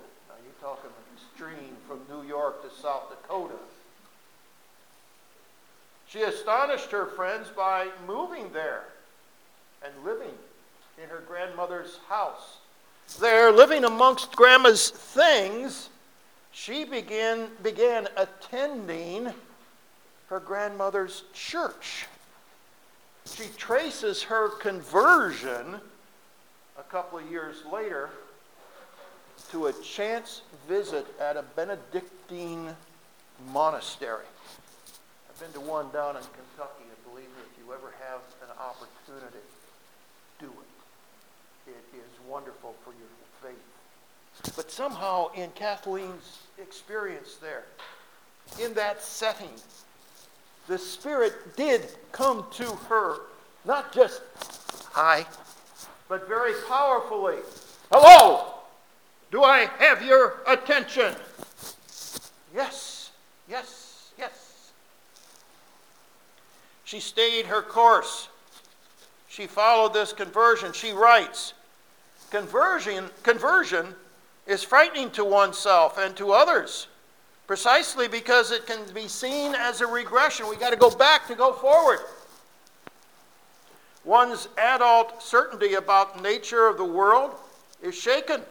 Talking 0.62 0.92
extreme 1.16 1.76
from 1.88 2.02
New 2.08 2.28
York 2.28 2.62
to 2.62 2.82
South 2.82 3.10
Dakota. 3.10 3.56
She 6.08 6.22
astonished 6.22 6.92
her 6.92 7.08
friends 7.08 7.48
by 7.50 7.88
moving 8.06 8.54
there 8.54 8.84
and 9.84 9.92
living 10.06 10.36
in 11.02 11.10
her 11.10 11.24
grandmother's 11.28 11.98
house. 12.08 12.58
There, 13.20 13.52
living 13.52 13.86
amongst 13.86 14.36
grandma's 14.36 14.92
things, 14.92 15.90
she 16.52 16.86
began, 16.86 17.48
began 17.64 18.08
attending 18.16 19.34
her 20.28 20.40
grandmother's 20.40 21.24
church. 21.34 22.06
She 23.26 23.46
traces 23.58 24.22
her 24.24 24.50
conversion 24.50 25.82
a 26.78 26.84
couple 26.84 27.18
of 27.18 27.32
years 27.32 27.64
later 27.72 28.12
to 29.52 29.68
a 29.68 29.74
chance 29.84 30.44
visit 30.68 31.06
at 31.20 31.36
a 31.36 31.44
Benedictine 31.56 32.74
monastery. 33.52 34.24
I've 35.30 35.40
been 35.40 35.52
to 35.62 35.70
one 35.70 35.92
down 35.92 36.16
in 36.16 36.22
Kentucky, 36.22 36.84
and 36.84 37.04
believe 37.12 37.28
me, 37.28 37.44
if 37.52 37.60
you 37.60 37.74
ever 37.74 37.94
have 38.08 38.22
an 38.44 38.56
opportunity, 38.58 39.44
do 40.40 40.46
it. 40.48 41.72
It 41.72 41.98
is 41.98 42.30
wonderful 42.30 42.76
for 42.86 42.92
your 42.92 43.10
faith. 43.52 44.56
But 44.56 44.72
somehow, 44.72 45.32
in 45.34 45.50
Kathleen's 45.52 46.40
experience 46.58 47.36
there, 47.36 47.66
in 48.62 48.74
that 48.76 49.02
setting, 49.02 49.50
the 50.68 50.78
Spirit 50.78 51.58
did 51.58 51.90
come 52.14 52.46
to 52.52 52.66
her, 52.88 53.18
not 53.66 53.94
just 53.94 54.22
hi, 54.94 55.26
but 56.08 56.26
very 56.30 56.54
powerfully. 56.70 57.38
Hello! 57.92 58.51
Do 59.32 59.44
I 59.44 59.70
have 59.80 60.04
your 60.04 60.42
attention? 60.46 61.16
Yes, 62.54 63.12
yes, 63.50 64.12
yes. 64.20 64.74
She 66.84 67.00
stayed 67.00 67.46
her 67.46 67.62
course. 67.62 68.28
She 69.30 69.48
followed 69.48 69.94
this 69.94 70.12
conversion. 70.12 70.74
She 70.74 70.92
writes 70.92 71.54
Conversion, 72.30 73.10
conversion 73.24 73.96
is 74.46 74.64
frightening 74.64 75.10
to 75.12 75.24
oneself 75.24 75.98
and 75.98 76.16
to 76.18 76.34
others 76.34 76.88
precisely 77.52 78.08
because 78.08 78.50
it 78.52 78.66
can 78.66 78.80
be 78.94 79.10
seen 79.10 79.54
as 79.56 79.82
a 79.82 79.86
regression. 79.86 80.48
We've 80.50 80.58
got 80.58 80.70
to 80.70 80.78
go 80.78 80.90
back 80.90 81.28
to 81.28 81.36
go 81.36 81.52
forward. 81.52 82.00
One's 84.06 84.48
adult 84.58 85.22
certainty 85.22 85.74
about 85.74 86.22
nature 86.22 86.68
of 86.68 86.78
the 86.78 86.86
world 86.86 87.32
is 87.82 87.94
shaken. 87.94 88.42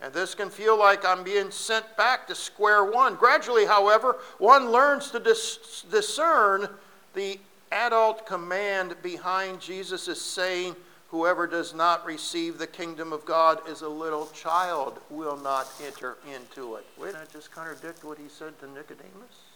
And 0.00 0.14
this 0.14 0.34
can 0.34 0.48
feel 0.48 0.78
like 0.78 1.04
I'm 1.04 1.24
being 1.24 1.50
sent 1.50 1.96
back 1.96 2.28
to 2.28 2.34
square 2.34 2.84
one. 2.84 3.16
Gradually, 3.16 3.66
however, 3.66 4.16
one 4.38 4.70
learns 4.70 5.10
to 5.10 5.18
dis- 5.18 5.84
discern 5.90 6.68
the 7.14 7.38
adult 7.72 8.24
command 8.24 8.94
behind 9.02 9.60
Jesus' 9.60 10.22
saying, 10.22 10.76
Whoever 11.10 11.46
does 11.46 11.74
not 11.74 12.04
receive 12.04 12.58
the 12.58 12.66
kingdom 12.66 13.14
of 13.14 13.24
God 13.24 13.66
as 13.66 13.80
a 13.80 13.88
little 13.88 14.26
child 14.26 15.00
will 15.08 15.38
not 15.38 15.66
enter 15.84 16.18
into 16.30 16.74
it. 16.74 16.84
Wait, 16.98 17.14
I 17.14 17.24
just 17.32 17.50
contradict 17.50 18.04
what 18.04 18.18
he 18.18 18.28
said 18.28 18.58
to 18.60 18.66
Nicodemus? 18.66 19.48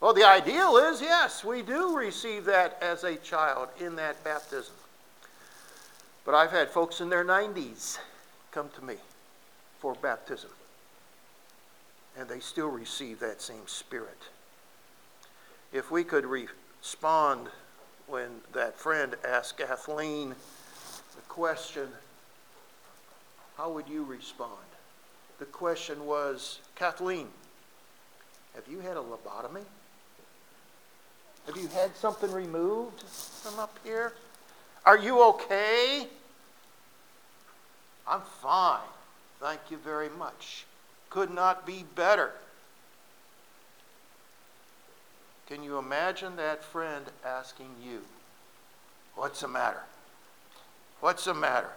Well, 0.00 0.12
the 0.12 0.24
ideal 0.24 0.76
is 0.76 1.00
yes, 1.00 1.44
we 1.44 1.62
do 1.62 1.96
receive 1.96 2.44
that 2.46 2.78
as 2.82 3.04
a 3.04 3.14
child 3.16 3.68
in 3.80 3.94
that 3.96 4.22
baptism. 4.24 4.74
But 6.24 6.34
I've 6.34 6.50
had 6.50 6.68
folks 6.68 7.00
in 7.00 7.08
their 7.08 7.24
90s 7.24 7.98
come 8.58 8.68
to 8.74 8.84
me 8.84 8.96
for 9.78 9.94
baptism. 10.02 10.50
And 12.18 12.28
they 12.28 12.40
still 12.40 12.66
receive 12.66 13.20
that 13.20 13.40
same 13.40 13.68
spirit. 13.68 14.18
If 15.72 15.92
we 15.92 16.02
could 16.02 16.26
respond 16.26 17.46
when 18.08 18.40
that 18.54 18.76
friend 18.76 19.14
asked 19.24 19.58
Kathleen 19.58 20.30
the 20.30 21.22
question, 21.28 21.86
how 23.56 23.70
would 23.70 23.86
you 23.86 24.02
respond? 24.02 24.50
The 25.38 25.44
question 25.44 26.04
was, 26.04 26.58
Kathleen, 26.74 27.28
have 28.56 28.64
you 28.68 28.80
had 28.80 28.96
a 28.96 29.00
lobotomy? 29.00 29.62
Have 31.46 31.56
you 31.56 31.68
had 31.68 31.94
something 31.94 32.32
removed 32.32 33.02
from 33.04 33.60
up 33.60 33.78
here? 33.84 34.14
Are 34.84 34.98
you 34.98 35.22
okay? 35.28 36.08
I'm 38.08 38.22
fine. 38.42 38.80
Thank 39.40 39.60
you 39.70 39.76
very 39.76 40.08
much. 40.08 40.64
Could 41.10 41.32
not 41.32 41.66
be 41.66 41.84
better. 41.94 42.32
Can 45.46 45.62
you 45.62 45.78
imagine 45.78 46.36
that 46.36 46.64
friend 46.64 47.04
asking 47.24 47.70
you, 47.82 48.00
What's 49.14 49.40
the 49.40 49.48
matter? 49.48 49.82
What's 51.00 51.24
the 51.24 51.34
matter? 51.34 51.70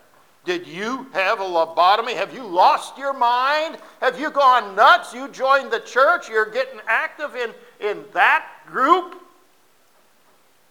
Did 0.45 0.67
you 0.67 1.07
have 1.13 1.39
a 1.39 1.43
lobotomy? 1.43 2.15
Have 2.15 2.35
you 2.35 2.43
lost 2.43 2.99
your 2.99 3.13
mind? 3.13 3.77
Have 3.99 4.19
you 4.19 4.29
gone 4.29 4.75
nuts? 4.75 5.11
You 5.11 5.27
joined 5.27 5.71
the 5.71 5.79
church, 5.79 6.29
you're 6.29 6.49
getting 6.49 6.79
active 6.87 7.35
in, 7.35 7.51
in 7.79 8.03
that 8.13 8.47
group? 8.67 9.15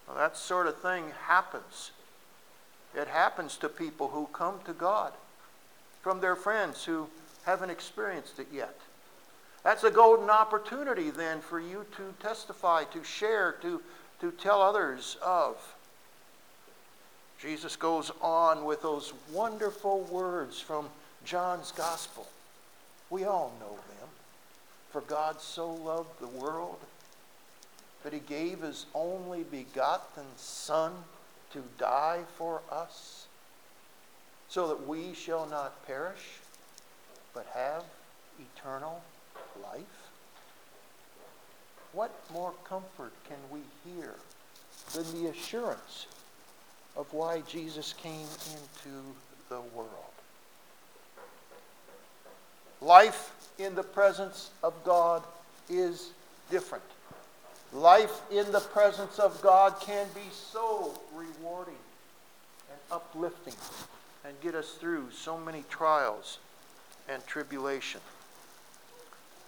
Well, 0.07 0.17
that 0.17 0.37
sort 0.37 0.69
of 0.69 0.81
thing 0.81 1.05
happens. 1.27 1.91
It 2.95 3.09
happens 3.09 3.57
to 3.59 3.69
people 3.69 4.09
who 4.09 4.29
come 4.33 4.61
to 4.65 4.73
God 4.73 5.13
from 6.03 6.21
their 6.21 6.37
friends 6.37 6.85
who 6.85 7.09
haven't 7.45 7.71
experienced 7.71 8.39
it 8.39 8.49
yet. 8.53 8.77
That's 9.63 9.85
a 9.85 9.91
golden 9.91 10.31
opportunity 10.31 11.11
then 11.11 11.41
for 11.41 11.61
you 11.61 11.85
to 11.97 12.15
testify, 12.23 12.85
to 12.85 13.05
share, 13.05 13.57
to, 13.63 13.83
to 14.21 14.31
tell 14.33 14.63
others 14.63 15.17
of. 15.23 15.57
Jesus 17.41 17.77
goes 17.77 18.11
on 18.21 18.65
with 18.65 18.83
those 18.83 19.13
wonderful 19.33 20.03
words 20.03 20.61
from 20.61 20.89
John's 21.25 21.73
Gospel. 21.73 22.27
We 23.09 23.25
all 23.25 23.53
know 23.61 23.75
them. 23.75 24.09
For 24.91 25.01
God 25.03 25.41
so 25.41 25.71
loved 25.71 26.21
the 26.21 26.27
world 26.27 26.79
that 28.03 28.13
he 28.13 28.19
gave 28.19 28.63
his 28.63 28.87
only 28.95 29.43
begotten 29.45 30.25
Son 30.37 30.93
to 31.53 31.63
die 31.79 32.23
for 32.37 32.61
us 32.71 33.27
so 34.51 34.67
that 34.67 34.87
we 34.87 35.15
shall 35.15 35.47
not 35.47 35.87
perish, 35.87 36.41
but 37.33 37.47
have 37.55 37.85
eternal 38.57 39.01
life? 39.63 39.81
What 41.93 42.11
more 42.33 42.53
comfort 42.65 43.13
can 43.29 43.39
we 43.51 43.61
hear 43.85 44.15
than 44.93 45.23
the 45.23 45.31
assurance 45.31 46.07
of 46.97 47.13
why 47.13 47.43
Jesus 47.49 47.93
came 47.93 48.27
into 48.51 48.97
the 49.49 49.61
world? 49.75 49.89
Life 52.81 53.33
in 53.59 53.77
the 53.77 53.83
presence 53.85 54.51
of 54.65 54.75
God 54.85 55.23
is 55.69 56.11
different. 56.51 56.85
Life 57.73 58.21
in 58.33 58.51
the 58.51 58.61
presence 58.61 59.21
of 59.21 59.41
God 59.43 59.79
can 59.81 60.09
be 60.13 60.29
so 60.33 60.99
rewarding 61.15 61.75
and 62.69 62.81
uplifting 62.91 63.55
and 64.25 64.41
get 64.41 64.55
us 64.55 64.73
through 64.73 65.11
so 65.11 65.39
many 65.39 65.65
trials 65.69 66.39
and 67.09 67.27
tribulation. 67.27 68.01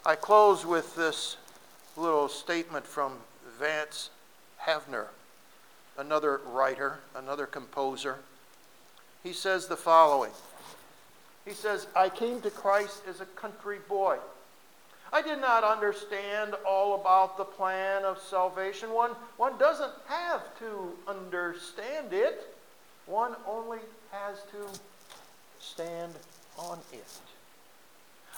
I 0.04 0.16
close 0.16 0.66
with 0.66 0.96
this 0.96 1.36
little 1.96 2.28
statement 2.28 2.86
from 2.86 3.12
Vance 3.58 4.10
Havner, 4.62 5.06
another 5.98 6.40
writer, 6.46 6.98
another 7.14 7.46
composer. 7.46 8.18
he 9.22 9.32
says 9.32 9.66
the 9.66 9.76
following. 9.76 10.32
He 11.44 11.52
says, 11.52 11.86
I 11.94 12.08
came 12.08 12.40
to 12.42 12.50
Christ 12.50 13.02
as 13.08 13.20
a 13.20 13.26
country 13.26 13.78
boy. 13.88 14.18
I 15.12 15.20
did 15.20 15.40
not 15.40 15.62
understand 15.62 16.54
all 16.66 16.94
about 16.94 17.36
the 17.36 17.44
plan 17.44 18.04
of 18.04 18.18
salvation. 18.18 18.92
One, 18.92 19.10
one 19.36 19.58
doesn't 19.58 19.92
have 20.06 20.58
to 20.60 20.92
understand 21.06 22.12
it, 22.12 22.56
one 23.06 23.34
only 23.46 23.80
has 24.12 24.42
to 24.52 24.80
stand 25.58 26.12
on 26.58 26.78
it. 26.92 27.04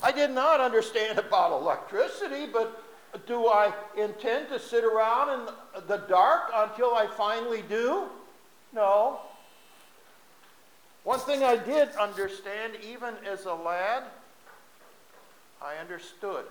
I 0.03 0.13
did 0.13 0.31
not 0.31 0.61
understand 0.61 1.19
about 1.19 1.53
electricity, 1.53 2.47
but 2.51 2.83
do 3.27 3.49
I 3.49 3.73
intend 3.97 4.49
to 4.49 4.59
sit 4.59 4.85
around 4.85 5.41
in 5.41 5.87
the 5.87 5.99
dark 6.09 6.51
until 6.55 6.95
I 6.95 7.07
finally 7.07 7.63
do? 7.69 8.05
No. 8.73 9.19
One 11.03 11.19
thing 11.21 11.43
I 11.43 11.57
did 11.57 11.91
understand, 11.97 12.75
even 12.83 13.15
as 13.31 13.45
a 13.45 13.55
lad, 13.55 14.05
I 15.61 15.77
understood 15.77 16.45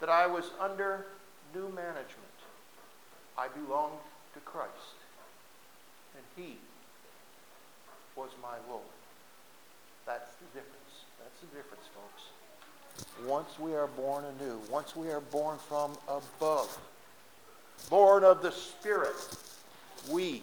that 0.00 0.08
I 0.08 0.26
was 0.26 0.50
under 0.60 1.06
new 1.54 1.68
management. 1.68 2.18
I 3.38 3.48
belonged 3.48 3.98
to 4.34 4.40
Christ, 4.40 4.96
and 6.14 6.24
He 6.36 6.58
was 8.16 8.30
my 8.42 8.56
Lord. 8.68 8.82
That's 10.06 10.32
the 10.34 10.46
difference. 10.58 11.04
That's 11.18 11.40
the 11.40 11.56
difference, 11.56 11.84
folks. 11.94 13.26
Once 13.26 13.58
we 13.58 13.74
are 13.74 13.86
born 13.86 14.24
anew, 14.24 14.60
once 14.70 14.94
we 14.94 15.10
are 15.10 15.20
born 15.20 15.58
from 15.68 15.92
above, 16.08 16.78
born 17.88 18.24
of 18.24 18.42
the 18.42 18.52
Spirit, 18.52 19.16
we 20.10 20.42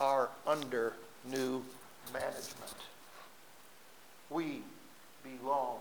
are 0.00 0.28
under 0.46 0.94
new 1.30 1.62
management. 2.12 2.74
We 4.30 4.62
belong 5.22 5.78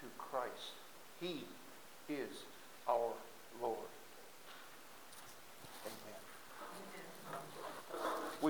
to 0.00 0.06
Christ. 0.18 0.72
He 1.20 1.44
is 2.08 2.28
our 2.88 3.12